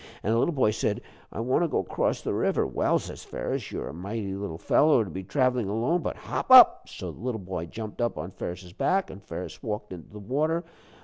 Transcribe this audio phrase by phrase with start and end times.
[0.23, 1.01] An' the little boy said,
[1.31, 5.03] 'I want to go 'cross the river.' 'Well,' says Ferus, 'you're a mighty little fellow
[5.03, 8.73] to be travelin' alone, but hop up.' So the little boy jumped up on Ferus's
[8.73, 10.63] back, and Ferus walked into the water.